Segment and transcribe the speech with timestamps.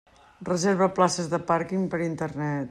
[0.47, 2.59] Reserva places de pàrquing per Internet.